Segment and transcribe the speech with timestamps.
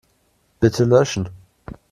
[0.61, 1.29] Bitte löschen.